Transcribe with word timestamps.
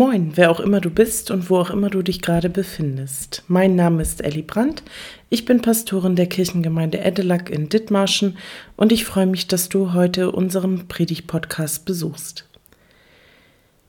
Moin, 0.00 0.32
wer 0.36 0.50
auch 0.50 0.60
immer 0.60 0.80
du 0.80 0.88
bist 0.88 1.30
und 1.30 1.50
wo 1.50 1.58
auch 1.58 1.68
immer 1.68 1.90
du 1.90 2.00
dich 2.00 2.22
gerade 2.22 2.48
befindest. 2.48 3.44
Mein 3.48 3.76
Name 3.76 4.00
ist 4.00 4.24
Elli 4.24 4.40
Brandt. 4.40 4.82
Ich 5.28 5.44
bin 5.44 5.60
Pastorin 5.60 6.16
der 6.16 6.24
Kirchengemeinde 6.24 7.00
Edelack 7.00 7.50
in 7.50 7.68
Dithmarschen 7.68 8.38
und 8.76 8.92
ich 8.92 9.04
freue 9.04 9.26
mich, 9.26 9.46
dass 9.46 9.68
du 9.68 9.92
heute 9.92 10.32
unseren 10.32 10.88
Predigt-Podcast 10.88 11.84
besuchst. 11.84 12.46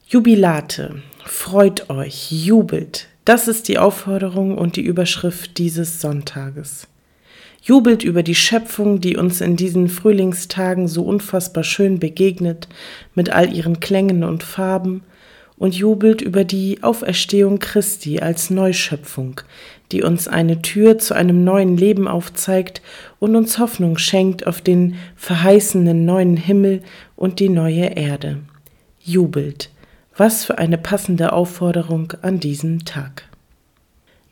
Jubilate, 0.05 1.02
freut 1.23 1.89
euch, 1.89 2.30
jubelt. 2.30 3.07
Das 3.23 3.48
ist 3.48 3.70
die 3.70 3.80
Aufforderung 3.80 4.57
und 4.57 4.76
die 4.76 4.84
Überschrift 4.84 5.57
dieses 5.59 6.02
Sonntages. 6.02 6.90
Jubelt 7.62 8.04
über 8.04 8.21
die 8.21 8.35
Schöpfung, 8.35 8.99
die 8.99 9.16
uns 9.16 9.40
in 9.40 9.55
diesen 9.55 9.88
Frühlingstagen 9.88 10.90
so 10.90 11.04
unfassbar 11.04 11.63
schön 11.63 11.99
begegnet, 11.99 12.68
mit 13.16 13.30
all 13.30 13.54
ihren 13.54 13.80
Klängen 13.80 14.26
und 14.26 14.43
Farben, 14.43 15.04
und 15.61 15.75
jubelt 15.75 16.23
über 16.23 16.43
die 16.43 16.81
Auferstehung 16.81 17.59
Christi 17.59 18.20
als 18.20 18.49
Neuschöpfung, 18.49 19.41
die 19.91 20.01
uns 20.01 20.27
eine 20.27 20.63
Tür 20.63 20.97
zu 20.97 21.13
einem 21.13 21.43
neuen 21.43 21.77
Leben 21.77 22.07
aufzeigt 22.07 22.81
und 23.20 23.35
uns 23.35 23.59
Hoffnung 23.59 23.99
schenkt 23.99 24.47
auf 24.47 24.61
den 24.61 24.95
verheißenen 25.15 26.03
neuen 26.03 26.35
Himmel 26.35 26.81
und 27.15 27.39
die 27.39 27.49
neue 27.49 27.95
Erde. 27.95 28.39
Jubelt. 29.03 29.70
Was 30.17 30.45
für 30.45 30.57
eine 30.57 30.79
passende 30.79 31.31
Aufforderung 31.31 32.12
an 32.23 32.39
diesem 32.39 32.84
Tag. 32.84 33.25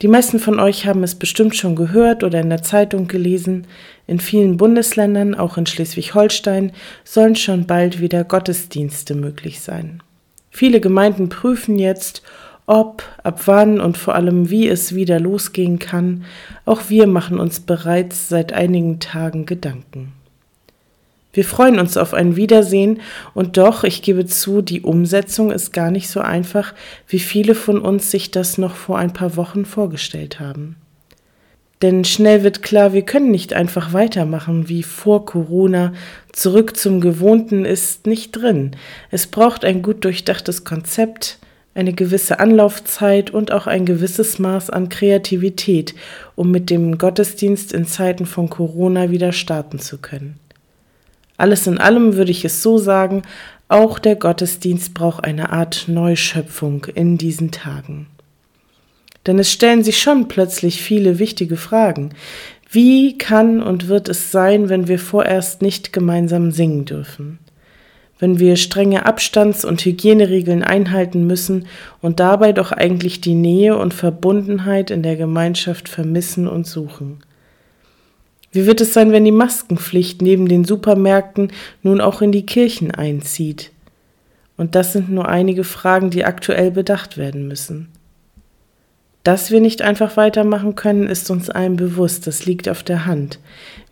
Die 0.01 0.07
meisten 0.07 0.39
von 0.39 0.59
euch 0.59 0.87
haben 0.87 1.03
es 1.03 1.13
bestimmt 1.13 1.55
schon 1.55 1.75
gehört 1.75 2.23
oder 2.23 2.39
in 2.39 2.49
der 2.49 2.63
Zeitung 2.63 3.07
gelesen. 3.07 3.67
In 4.07 4.19
vielen 4.19 4.57
Bundesländern, 4.57 5.35
auch 5.35 5.57
in 5.57 5.67
Schleswig-Holstein, 5.67 6.71
sollen 7.03 7.35
schon 7.35 7.67
bald 7.67 8.01
wieder 8.01 8.23
Gottesdienste 8.23 9.13
möglich 9.13 9.59
sein. 9.59 10.01
Viele 10.49 10.79
Gemeinden 10.79 11.29
prüfen 11.29 11.79
jetzt, 11.79 12.23
ob, 12.65 13.03
ab 13.23 13.41
wann 13.45 13.81
und 13.81 13.97
vor 13.97 14.13
allem 14.13 14.49
wie 14.49 14.67
es 14.67 14.93
wieder 14.93 15.19
losgehen 15.19 15.79
kann. 15.79 16.25
Auch 16.65 16.83
wir 16.89 17.07
machen 17.07 17.39
uns 17.39 17.59
bereits 17.61 18.29
seit 18.29 18.53
einigen 18.53 18.99
Tagen 18.99 19.45
Gedanken. 19.45 20.13
Wir 21.33 21.45
freuen 21.45 21.79
uns 21.79 21.95
auf 21.97 22.13
ein 22.13 22.35
Wiedersehen 22.35 23.01
und 23.33 23.57
doch, 23.57 23.83
ich 23.83 24.01
gebe 24.01 24.25
zu, 24.25 24.61
die 24.61 24.81
Umsetzung 24.81 25.51
ist 25.51 25.73
gar 25.73 25.91
nicht 25.91 26.09
so 26.09 26.19
einfach, 26.21 26.73
wie 27.07 27.19
viele 27.19 27.55
von 27.55 27.79
uns 27.79 28.11
sich 28.11 28.31
das 28.31 28.57
noch 28.57 28.75
vor 28.75 28.97
ein 28.97 29.13
paar 29.13 29.35
Wochen 29.35 29.65
vorgestellt 29.65 30.39
haben. 30.39 30.75
Denn 31.81 32.03
schnell 32.03 32.43
wird 32.43 32.61
klar, 32.61 32.91
wir 32.91 33.03
können 33.03 33.31
nicht 33.31 33.53
einfach 33.53 33.93
weitermachen 33.93 34.67
wie 34.67 34.83
vor 34.83 35.25
Corona. 35.25 35.93
Zurück 36.33 36.75
zum 36.75 36.99
Gewohnten 36.99 37.63
ist 37.63 38.05
nicht 38.05 38.31
drin. 38.31 38.75
Es 39.11 39.27
braucht 39.27 39.63
ein 39.63 39.81
gut 39.81 40.03
durchdachtes 40.03 40.65
Konzept, 40.65 41.39
eine 41.75 41.93
gewisse 41.93 42.39
Anlaufzeit 42.41 43.31
und 43.31 43.53
auch 43.53 43.65
ein 43.65 43.85
gewisses 43.85 44.39
Maß 44.39 44.69
an 44.69 44.89
Kreativität, 44.89 45.95
um 46.35 46.51
mit 46.51 46.69
dem 46.69 46.97
Gottesdienst 46.97 47.71
in 47.71 47.85
Zeiten 47.85 48.25
von 48.25 48.49
Corona 48.49 49.09
wieder 49.09 49.31
starten 49.31 49.79
zu 49.79 49.99
können. 49.99 50.37
Alles 51.37 51.65
in 51.67 51.77
allem 51.77 52.17
würde 52.17 52.31
ich 52.31 52.43
es 52.43 52.61
so 52.61 52.77
sagen, 52.77 53.21
auch 53.69 53.99
der 53.99 54.17
Gottesdienst 54.17 54.93
braucht 54.93 55.23
eine 55.23 55.53
Art 55.53 55.85
Neuschöpfung 55.87 56.85
in 56.93 57.17
diesen 57.17 57.51
Tagen. 57.51 58.07
Denn 59.27 59.39
es 59.39 59.51
stellen 59.51 59.83
sich 59.83 59.99
schon 59.99 60.27
plötzlich 60.27 60.81
viele 60.81 61.19
wichtige 61.19 61.57
Fragen. 61.57 62.11
Wie 62.71 63.17
kann 63.17 63.61
und 63.61 63.87
wird 63.87 64.09
es 64.09 64.31
sein, 64.31 64.69
wenn 64.69 64.87
wir 64.87 64.99
vorerst 64.99 65.61
nicht 65.61 65.91
gemeinsam 65.91 66.51
singen 66.51 66.85
dürfen? 66.85 67.39
Wenn 68.19 68.37
wir 68.37 68.57
strenge 68.57 69.05
Abstands- 69.05 69.63
und 69.65 69.83
Hygieneregeln 69.83 70.61
einhalten 70.63 71.25
müssen 71.25 71.67
und 72.01 72.19
dabei 72.19 72.51
doch 72.51 72.71
eigentlich 72.71 73.21
die 73.21 73.33
Nähe 73.33 73.77
und 73.77 73.93
Verbundenheit 73.93 74.91
in 74.91 75.03
der 75.03 75.15
Gemeinschaft 75.15 75.87
vermissen 75.89 76.47
und 76.47 76.67
suchen? 76.67 77.23
Wie 78.51 78.65
wird 78.65 78.81
es 78.81 78.93
sein, 78.93 79.11
wenn 79.11 79.25
die 79.25 79.31
Maskenpflicht 79.31 80.21
neben 80.21 80.47
den 80.47 80.65
Supermärkten 80.65 81.51
nun 81.81 82.01
auch 82.01 82.21
in 82.21 82.31
die 82.31 82.45
Kirchen 82.45 82.91
einzieht? 82.91 83.71
Und 84.57 84.75
das 84.75 84.91
sind 84.91 85.09
nur 85.09 85.29
einige 85.29 85.63
Fragen, 85.63 86.09
die 86.09 86.25
aktuell 86.25 86.71
bedacht 86.71 87.17
werden 87.17 87.47
müssen. 87.47 87.87
Dass 89.29 89.51
wir 89.51 89.61
nicht 89.61 89.83
einfach 89.83 90.17
weitermachen 90.17 90.73
können, 90.73 91.05
ist 91.05 91.29
uns 91.29 91.51
allen 91.51 91.75
bewusst, 91.75 92.25
das 92.25 92.47
liegt 92.47 92.67
auf 92.67 92.81
der 92.81 93.05
Hand. 93.05 93.37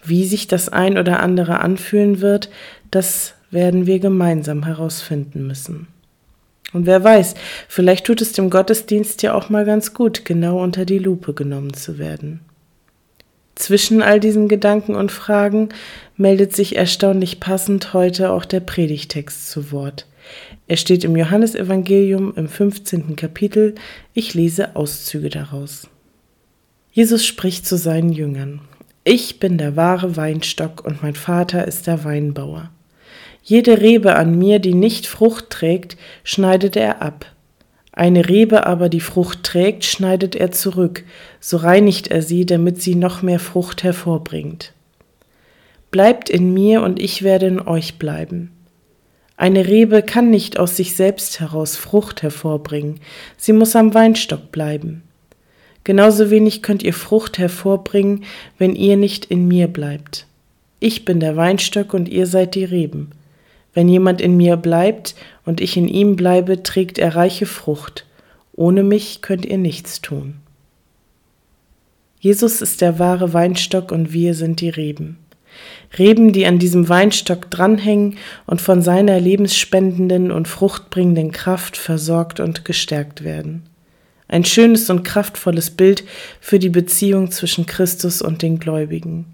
Wie 0.04 0.26
sich 0.26 0.48
das 0.48 0.68
ein 0.68 0.98
oder 0.98 1.20
andere 1.20 1.60
anfühlen 1.60 2.22
wird, 2.22 2.50
das 2.90 3.36
werden 3.52 3.86
wir 3.86 4.00
gemeinsam 4.00 4.66
herausfinden 4.66 5.46
müssen. 5.46 5.90
Und 6.74 6.88
wer 6.88 7.04
weiß, 7.04 7.36
vielleicht 7.68 8.08
tut 8.08 8.20
es 8.24 8.34
dem 8.34 8.50
Gottesdienst 8.50 9.22
ja 9.22 9.36
auch 9.36 9.50
mal 9.50 9.64
ganz 9.64 9.94
gut, 9.94 10.26
genau 10.26 10.60
unter 10.60 10.86
die 10.86 10.98
Lupe 10.98 11.36
genommen 11.36 11.76
zu 11.76 12.00
werden. 12.00 12.40
Zwischen 13.54 14.02
all 14.02 14.20
diesen 14.20 14.48
Gedanken 14.48 14.96
und 14.96 15.12
Fragen 15.12 15.70
meldet 16.16 16.56
sich 16.56 16.76
erstaunlich 16.76 17.40
passend 17.40 17.94
heute 17.94 18.32
auch 18.32 18.44
der 18.44 18.62
Predigtext 18.62 19.52
zu 19.52 19.72
Wort. 19.72 20.08
Er 20.68 20.78
steht 20.78 21.04
im 21.04 21.16
Johannesevangelium 21.16 22.34
im 22.36 22.48
15. 22.48 23.16
Kapitel. 23.16 23.76
Ich 24.14 24.34
lese 24.34 24.76
Auszüge 24.76 25.30
daraus. 25.30 25.88
Jesus 26.92 27.26
spricht 27.26 27.66
zu 27.66 27.78
seinen 27.78 28.12
Jüngern. 28.12 28.62
Ich 29.04 29.40
bin 29.40 29.58
der 29.58 29.76
wahre 29.76 30.18
Weinstock 30.18 30.84
und 30.84 31.02
mein 31.04 31.16
Vater 31.16 31.66
ist 31.66 31.88
der 31.88 32.04
Weinbauer. 32.04 32.72
Jede 33.42 33.80
Rebe 33.80 34.18
an 34.18 34.38
mir, 34.38 34.60
die 34.60 34.74
nicht 34.74 35.08
Frucht 35.08 35.50
trägt, 35.50 35.96
schneidet 36.26 36.76
er 36.76 37.02
ab. 37.02 37.26
Eine 37.94 38.28
Rebe 38.28 38.66
aber, 38.66 38.90
die 38.90 39.00
Frucht 39.00 39.44
trägt, 39.44 39.86
schneidet 39.86 40.36
er 40.36 40.52
zurück, 40.52 41.06
so 41.40 41.58
reinigt 41.58 42.10
er 42.10 42.22
sie, 42.22 42.46
damit 42.46 42.82
sie 42.82 42.96
noch 42.96 43.22
mehr 43.22 43.40
Frucht 43.40 43.84
hervorbringt. 43.84 44.74
Bleibt 45.90 46.30
in 46.30 46.54
mir 46.54 46.82
und 46.82 47.00
ich 47.00 47.24
werde 47.24 47.48
in 47.48 47.62
euch 47.62 47.98
bleiben. 47.98 48.52
Eine 49.38 49.68
Rebe 49.68 50.02
kann 50.02 50.32
nicht 50.32 50.58
aus 50.58 50.76
sich 50.76 50.96
selbst 50.96 51.40
heraus 51.40 51.78
Frucht 51.78 52.24
hervorbringen, 52.24 53.00
sie 53.38 53.54
muss 53.54 53.76
am 53.76 53.94
Weinstock 53.94 54.52
bleiben. 54.52 55.04
Genauso 55.84 56.32
wenig 56.32 56.64
könnt 56.64 56.82
ihr 56.82 56.94
Frucht 56.94 57.38
hervorbringen, 57.38 58.26
wenn 58.58 58.76
ihr 58.76 58.98
nicht 58.98 59.26
in 59.26 59.48
mir 59.48 59.68
bleibt. 59.68 60.26
Ich 60.80 61.06
bin 61.06 61.20
der 61.20 61.38
Weinstock 61.38 61.94
und 61.94 62.10
ihr 62.10 62.26
seid 62.26 62.56
die 62.56 62.66
Reben. 62.66 63.12
Wenn 63.74 63.88
jemand 63.88 64.22
in 64.22 64.36
mir 64.36 64.58
bleibt 64.58 65.16
und 65.46 65.62
ich 65.62 65.78
in 65.78 65.88
ihm 65.88 66.16
bleibe, 66.16 66.64
trägt 66.64 66.98
er 66.98 67.16
reiche 67.16 67.46
Frucht. 67.46 68.06
Ohne 68.54 68.82
mich 68.82 69.22
könnt 69.22 69.46
ihr 69.46 69.60
nichts 69.60 70.02
tun. 70.02 70.36
Jesus 72.20 72.62
ist 72.62 72.82
der 72.82 72.98
wahre 72.98 73.34
Weinstock 73.34 73.92
und 73.92 74.12
wir 74.12 74.34
sind 74.34 74.62
die 74.62 74.70
Reben. 74.70 75.20
Reben, 75.98 76.34
die 76.34 76.46
an 76.46 76.60
diesem 76.60 76.90
Weinstock 76.90 77.50
dranhängen 77.50 78.18
und 78.46 78.62
von 78.62 78.82
seiner 78.82 79.20
lebensspendenden 79.20 80.32
und 80.32 80.48
fruchtbringenden 80.48 81.32
Kraft 81.32 81.78
versorgt 81.78 82.40
und 82.40 82.66
gestärkt 82.66 83.24
werden. 83.24 83.64
Ein 84.28 84.44
schönes 84.44 84.90
und 84.90 85.04
kraftvolles 85.04 85.72
Bild 85.72 86.04
für 86.42 86.60
die 86.60 86.70
Beziehung 86.70 87.32
zwischen 87.32 87.66
Christus 87.66 88.22
und 88.22 88.42
den 88.42 88.60
Gläubigen. 88.60 89.26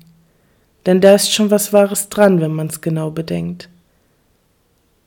Denn 0.86 1.02
da 1.02 1.16
ist 1.16 1.34
schon 1.34 1.50
was 1.50 1.74
Wahres 1.74 2.10
dran, 2.10 2.42
wenn 2.42 2.54
man 2.54 2.68
es 2.68 2.82
genau 2.82 3.10
bedenkt. 3.10 3.70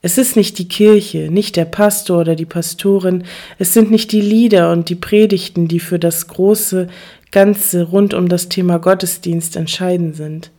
Es 0.03 0.19
ist 0.19 0.37
nicht 0.37 0.59
die 0.59 0.69
Kirche, 0.69 1.31
nicht 1.31 1.57
der 1.57 1.65
Pastor 1.65 2.21
oder 2.21 2.37
die 2.37 2.47
Pastorin, 2.47 3.25
es 3.59 3.75
sind 3.75 3.91
nicht 3.91 4.13
die 4.13 4.21
Lieder 4.21 4.71
und 4.71 4.89
die 4.89 4.95
Predigten, 4.95 5.69
die 5.69 5.81
für 5.81 5.99
das 5.99 6.29
große 6.29 6.89
Ganze 7.33 7.83
rund 7.85 8.15
um 8.15 8.29
das 8.29 8.49
Thema 8.49 8.79
Gottesdienst 8.79 9.57
entscheidend 9.57 10.17
sind. 10.17 10.51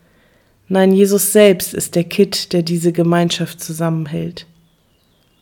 Nein, 0.69 0.92
Jesus 0.92 1.31
selbst 1.31 1.74
ist 1.74 1.96
der 1.96 2.04
Kitt, 2.04 2.52
der 2.52 2.62
diese 2.62 2.92
Gemeinschaft 2.92 3.62
zusammenhält. 3.62 4.46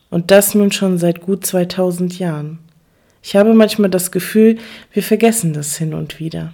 Und 0.09 0.31
das 0.31 0.53
nun 0.53 0.71
schon 0.71 0.97
seit 0.97 1.21
gut 1.21 1.45
2000 1.45 2.19
Jahren. 2.19 2.59
Ich 3.23 3.35
habe 3.35 3.53
manchmal 3.53 3.89
das 3.89 4.11
Gefühl, 4.11 4.59
wir 4.93 5.01
vergessen 5.01 5.53
das 5.53 5.77
hin 5.77 5.95
und 5.95 6.19
wieder. 6.19 6.53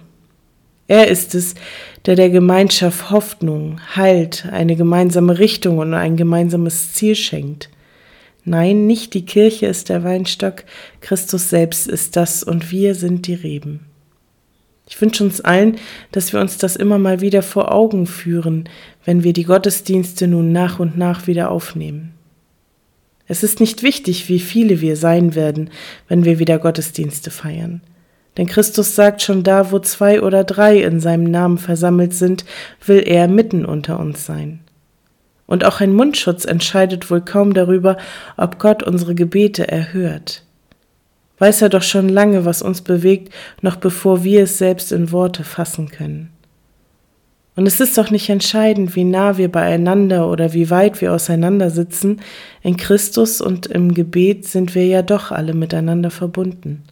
Er 0.88 1.08
ist 1.08 1.34
es, 1.34 1.54
der 2.06 2.16
der 2.16 2.30
Gemeinschaft 2.30 3.10
Hoffnung, 3.10 3.78
Halt, 3.94 4.46
eine 4.50 4.74
gemeinsame 4.74 5.38
Richtung 5.38 5.78
und 5.78 5.92
ein 5.92 6.16
gemeinsames 6.16 6.94
Ziel 6.94 7.14
schenkt. 7.14 7.68
Nein, 8.44 8.86
nicht 8.86 9.14
die 9.14 9.24
Kirche 9.24 9.66
ist 9.66 9.90
der 9.90 10.02
Weinstock, 10.02 10.64
Christus 11.00 11.50
selbst 11.50 11.86
ist 11.86 12.16
das 12.16 12.42
und 12.42 12.72
wir 12.72 12.94
sind 12.94 13.26
die 13.26 13.34
Reben. 13.34 13.91
Ich 14.92 15.00
wünsche 15.00 15.24
uns 15.24 15.40
allen, 15.40 15.78
dass 16.10 16.34
wir 16.34 16.40
uns 16.42 16.58
das 16.58 16.76
immer 16.76 16.98
mal 16.98 17.22
wieder 17.22 17.40
vor 17.40 17.72
Augen 17.72 18.06
führen, 18.06 18.68
wenn 19.06 19.24
wir 19.24 19.32
die 19.32 19.44
Gottesdienste 19.44 20.26
nun 20.28 20.52
nach 20.52 20.80
und 20.80 20.98
nach 20.98 21.26
wieder 21.26 21.50
aufnehmen. 21.50 22.12
Es 23.26 23.42
ist 23.42 23.58
nicht 23.58 23.82
wichtig, 23.82 24.28
wie 24.28 24.38
viele 24.38 24.82
wir 24.82 24.96
sein 24.96 25.34
werden, 25.34 25.70
wenn 26.08 26.26
wir 26.26 26.38
wieder 26.38 26.58
Gottesdienste 26.58 27.30
feiern. 27.30 27.80
Denn 28.36 28.46
Christus 28.46 28.94
sagt 28.94 29.22
schon 29.22 29.42
da, 29.42 29.72
wo 29.72 29.78
zwei 29.78 30.20
oder 30.20 30.44
drei 30.44 30.82
in 30.82 31.00
seinem 31.00 31.24
Namen 31.24 31.56
versammelt 31.56 32.12
sind, 32.12 32.44
will 32.84 33.02
er 33.06 33.28
mitten 33.28 33.64
unter 33.64 33.98
uns 33.98 34.26
sein. 34.26 34.60
Und 35.46 35.64
auch 35.64 35.80
ein 35.80 35.94
Mundschutz 35.94 36.44
entscheidet 36.44 37.10
wohl 37.10 37.22
kaum 37.22 37.54
darüber, 37.54 37.96
ob 38.36 38.58
Gott 38.58 38.82
unsere 38.82 39.14
Gebete 39.14 39.66
erhört. 39.66 40.44
Weiß 41.42 41.60
er 41.62 41.70
doch 41.70 41.82
schon 41.82 42.08
lange, 42.08 42.44
was 42.44 42.62
uns 42.62 42.82
bewegt, 42.82 43.32
noch 43.62 43.74
bevor 43.74 44.22
wir 44.22 44.44
es 44.44 44.58
selbst 44.58 44.92
in 44.92 45.10
Worte 45.10 45.42
fassen 45.42 45.88
können. 45.88 46.30
Und 47.56 47.66
es 47.66 47.80
ist 47.80 47.98
doch 47.98 48.12
nicht 48.12 48.28
entscheidend, 48.28 48.94
wie 48.94 49.02
nah 49.02 49.38
wir 49.38 49.50
beieinander 49.50 50.30
oder 50.30 50.52
wie 50.52 50.70
weit 50.70 51.00
wir 51.00 51.12
auseinandersitzen. 51.12 52.20
In 52.62 52.76
Christus 52.76 53.40
und 53.40 53.66
im 53.66 53.92
Gebet 53.92 54.46
sind 54.46 54.76
wir 54.76 54.86
ja 54.86 55.02
doch 55.02 55.32
alle 55.32 55.52
miteinander 55.52 56.12
verbunden. 56.12 56.84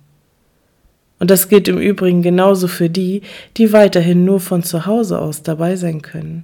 Und 1.21 1.31
das 1.31 1.49
gilt 1.49 1.69
im 1.69 1.79
Übrigen 1.79 2.23
genauso 2.23 2.67
für 2.67 2.91
die, 2.91 3.23
die 3.57 3.73
weiterhin 3.73 4.25
nur 4.25 4.41
von 4.41 4.65
zu 4.65 4.85
Hause 4.85 5.21
aus 5.21 5.45
dabei 5.45 5.77
sein 5.77 6.03
können. 6.03 6.43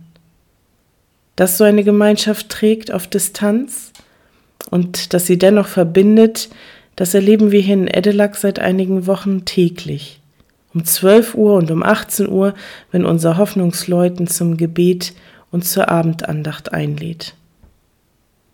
Dass 1.35 1.59
so 1.59 1.65
eine 1.65 1.83
Gemeinschaft 1.83 2.51
trägt 2.51 2.93
auf 2.93 3.09
Distanz 3.09 3.93
und 4.71 5.13
dass 5.13 5.27
sie 5.27 5.39
dennoch 5.39 5.67
verbindet, 5.67 6.51
das 6.97 7.15
erleben 7.15 7.53
wir 7.53 7.61
hier 7.61 7.75
in 7.75 7.89
Edelack 7.89 8.37
seit 8.37 8.59
einigen 8.59 9.07
Wochen 9.07 9.45
täglich 9.45 10.21
um 10.77 10.85
12 10.85 11.35
Uhr 11.35 11.55
und 11.55 11.71
um 11.71 11.83
18 11.83 12.29
Uhr, 12.29 12.53
wenn 12.93 13.07
unser 13.07 13.39
Hoffnungsleuten 13.39 14.27
zum 14.27 14.59
Gebet 14.59 15.15
und 15.51 15.65
zur 15.65 15.89
Abendandacht 15.89 16.75
einlädt. 16.75 17.35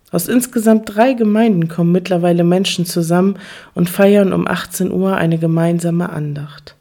Aus 0.09 0.29
insgesamt 0.29 0.95
drei 0.95 1.13
Gemeinden 1.13 1.67
kommen 1.67 1.91
mittlerweile 1.91 2.45
Menschen 2.45 2.85
zusammen 2.85 3.37
und 3.73 3.89
feiern 3.89 4.31
um 4.31 4.47
18 4.47 4.89
Uhr 4.89 5.17
eine 5.17 5.37
gemeinsame 5.37 6.11
Andacht. 6.11 6.75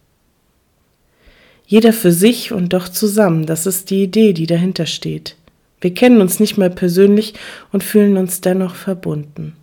Jeder 1.67 1.93
für 1.93 2.13
sich 2.13 2.53
und 2.53 2.73
doch 2.73 2.89
zusammen, 2.89 3.45
das 3.45 3.67
ist 3.67 3.91
die 3.91 4.05
Idee, 4.05 4.35
die 4.35 4.47
dahinter 4.47 4.87
steht. 4.87 5.35
Wir 5.81 5.93
kennen 5.93 6.21
uns 6.21 6.39
nicht 6.39 6.57
mehr 6.57 6.69
persönlich 6.69 7.35
und 7.73 7.83
fühlen 7.83 8.17
uns 8.17 8.43
dennoch 8.43 8.77
verbunden. 8.77 9.55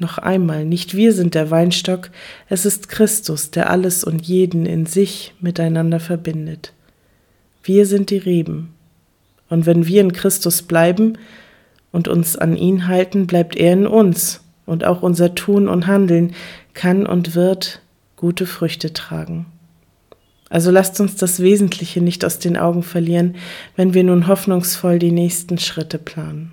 Noch 0.00 0.16
einmal, 0.16 0.64
nicht 0.64 0.96
wir 0.96 1.12
sind 1.12 1.34
der 1.34 1.50
Weinstock, 1.50 2.10
es 2.48 2.64
ist 2.64 2.88
Christus, 2.88 3.50
der 3.50 3.68
alles 3.68 4.02
und 4.02 4.26
jeden 4.26 4.64
in 4.64 4.86
sich 4.86 5.34
miteinander 5.40 6.00
verbindet. 6.00 6.72
Wir 7.62 7.84
sind 7.84 8.08
die 8.08 8.16
Reben. 8.16 8.72
Und 9.50 9.66
wenn 9.66 9.86
wir 9.86 10.00
in 10.00 10.14
Christus 10.14 10.62
bleiben 10.62 11.18
und 11.92 12.08
uns 12.08 12.34
an 12.34 12.56
ihn 12.56 12.88
halten, 12.88 13.26
bleibt 13.26 13.56
er 13.56 13.74
in 13.74 13.86
uns, 13.86 14.40
und 14.64 14.84
auch 14.84 15.02
unser 15.02 15.34
Tun 15.34 15.68
und 15.68 15.86
Handeln 15.86 16.32
kann 16.72 17.04
und 17.04 17.34
wird 17.34 17.82
gute 18.16 18.46
Früchte 18.46 18.94
tragen. 18.94 19.46
Also 20.48 20.70
lasst 20.70 20.98
uns 21.00 21.16
das 21.16 21.40
Wesentliche 21.40 22.00
nicht 22.00 22.24
aus 22.24 22.38
den 22.38 22.56
Augen 22.56 22.82
verlieren, 22.82 23.36
wenn 23.76 23.92
wir 23.92 24.04
nun 24.04 24.28
hoffnungsvoll 24.28 24.98
die 24.98 25.12
nächsten 25.12 25.58
Schritte 25.58 25.98
planen. 25.98 26.52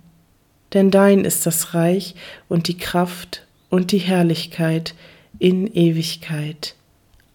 denn 0.73 0.91
dein 0.91 1.25
ist 1.25 1.45
das 1.45 1.73
Reich 1.73 2.15
und 2.47 2.67
die 2.67 2.77
Kraft 2.77 3.45
und 3.69 3.91
die 3.91 3.97
Herrlichkeit 3.97 4.95
in 5.39 5.67
Ewigkeit. 5.67 6.75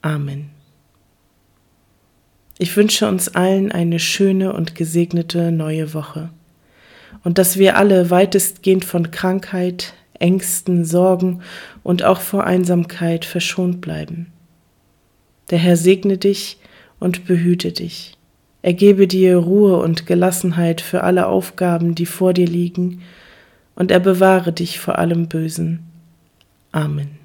Amen. 0.02 0.50
Ich 2.58 2.76
wünsche 2.76 3.06
uns 3.08 3.28
allen 3.28 3.70
eine 3.70 3.98
schöne 3.98 4.52
und 4.52 4.74
gesegnete 4.74 5.52
neue 5.52 5.92
Woche 5.92 6.30
und 7.24 7.38
dass 7.38 7.58
wir 7.58 7.76
alle 7.76 8.10
weitestgehend 8.10 8.84
von 8.84 9.10
Krankheit, 9.10 9.94
Ängsten, 10.18 10.84
Sorgen 10.84 11.42
und 11.82 12.04
auch 12.04 12.20
vor 12.20 12.44
Einsamkeit 12.44 13.24
verschont 13.24 13.80
bleiben. 13.80 14.28
Der 15.50 15.58
Herr 15.58 15.76
segne 15.76 16.16
dich 16.16 16.58
und 16.98 17.26
behüte 17.26 17.72
dich. 17.72 18.16
Er 18.62 18.72
gebe 18.72 19.06
dir 19.06 19.36
Ruhe 19.36 19.76
und 19.76 20.06
Gelassenheit 20.06 20.80
für 20.80 21.02
alle 21.02 21.26
Aufgaben, 21.26 21.94
die 21.94 22.06
vor 22.06 22.32
dir 22.32 22.46
liegen 22.46 23.02
und 23.76 23.92
er 23.92 24.00
bewahre 24.00 24.52
dich 24.52 24.80
vor 24.80 24.98
allem 24.98 25.28
Bösen. 25.28 25.84
Amen. 26.72 27.15